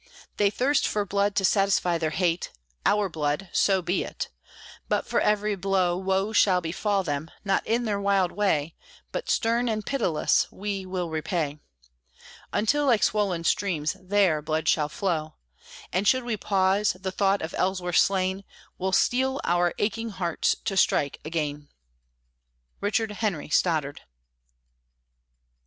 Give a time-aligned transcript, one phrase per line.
[0.37, 2.49] They thirst for blood to satisfy their hate,
[2.87, 4.29] Our blood: so be it;
[4.89, 8.73] but for every blow Woe shall befall them; not in their wild way,
[9.11, 11.59] But stern and pitiless, we will repay,
[12.51, 15.35] Until, like swollen streams, their blood shall flow;
[15.93, 18.43] And should we pause; the thought of Ellsworth slain,
[18.79, 21.67] Will steel our aching hearts to strike again!
[22.79, 24.01] RICHARD HENRY STODDARD.